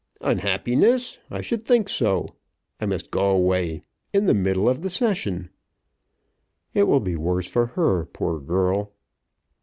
"Unhappiness! 0.21 1.19
I 1.29 1.41
should 1.41 1.63
think 1.63 1.87
so. 1.87 2.29
I 2.79 2.87
must 2.87 3.11
go 3.11 3.29
away, 3.29 3.83
in 4.11 4.25
the 4.25 4.33
middle 4.33 4.67
of 4.67 4.81
the 4.81 4.89
Session." 4.89 5.51
"It 6.73 6.85
will 6.87 6.99
be 7.01 7.15
worse 7.15 7.45
for 7.45 7.67
her, 7.67 8.07
poor 8.07 8.39
girl." 8.39 8.93